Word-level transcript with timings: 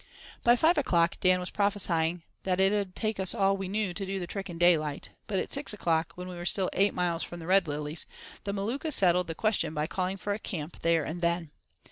By 0.43 0.55
five 0.55 0.79
o'clock 0.79 1.17
Dan 1.19 1.39
was 1.39 1.51
prophesying 1.51 2.23
that 2.41 2.59
"it 2.59 2.73
'ud 2.73 2.95
take 2.95 3.19
us 3.19 3.35
all 3.35 3.55
we 3.55 3.67
knew 3.67 3.93
to 3.93 4.03
do 4.03 4.17
the 4.19 4.25
trick 4.25 4.49
in 4.49 4.57
daylight," 4.57 5.11
but 5.27 5.37
at 5.37 5.53
six 5.53 5.73
o'clock, 5.73 6.13
when 6.15 6.27
we 6.27 6.35
were 6.35 6.43
still 6.43 6.71
eight 6.73 6.95
miles 6.95 7.21
from 7.21 7.39
the 7.39 7.45
Red 7.45 7.67
Lilies, 7.67 8.07
the 8.43 8.51
Maluka 8.51 8.91
settled 8.91 9.27
the 9.27 9.35
question 9.35 9.75
by 9.75 9.85
calling 9.85 10.17
for 10.17 10.33
a 10.33 10.39
camp 10.39 10.81
there 10.81 11.03
and 11.03 11.21
then. 11.21 11.51